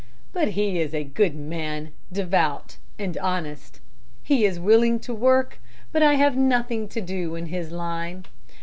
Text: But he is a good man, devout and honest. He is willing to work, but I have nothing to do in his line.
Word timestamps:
But 0.33 0.53
he 0.57 0.81
is 0.81 0.95
a 0.95 1.03
good 1.03 1.35
man, 1.35 1.91
devout 2.11 2.77
and 2.97 3.15
honest. 3.19 3.79
He 4.23 4.45
is 4.45 4.59
willing 4.59 4.99
to 5.01 5.13
work, 5.13 5.61
but 5.91 6.01
I 6.01 6.15
have 6.15 6.35
nothing 6.35 6.87
to 6.89 7.01
do 7.01 7.35
in 7.35 7.45
his 7.45 7.69
line. 7.71 8.25